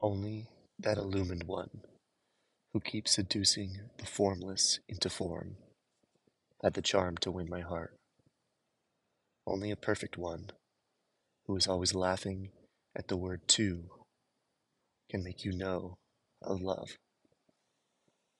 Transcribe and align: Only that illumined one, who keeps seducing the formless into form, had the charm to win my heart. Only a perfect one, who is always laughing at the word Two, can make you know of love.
Only 0.00 0.48
that 0.78 0.98
illumined 0.98 1.44
one, 1.44 1.82
who 2.72 2.80
keeps 2.80 3.12
seducing 3.12 3.80
the 3.98 4.06
formless 4.06 4.80
into 4.88 5.08
form, 5.08 5.56
had 6.62 6.74
the 6.74 6.82
charm 6.82 7.16
to 7.18 7.30
win 7.30 7.48
my 7.48 7.60
heart. 7.60 7.96
Only 9.46 9.70
a 9.70 9.76
perfect 9.76 10.18
one, 10.18 10.50
who 11.46 11.56
is 11.56 11.66
always 11.66 11.94
laughing 11.94 12.50
at 12.94 13.08
the 13.08 13.16
word 13.16 13.40
Two, 13.46 13.90
can 15.08 15.22
make 15.22 15.44
you 15.44 15.52
know 15.52 15.94
of 16.42 16.60
love. 16.60 16.96